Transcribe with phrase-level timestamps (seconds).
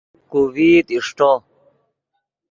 [0.31, 1.31] کو ڤئیت اݰٹو